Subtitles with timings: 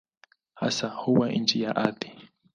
[0.53, 2.11] Hasa huwa chini ya ardhi.